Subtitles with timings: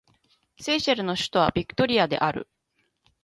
[0.59, 2.47] セーシェルの首都はビクトリアである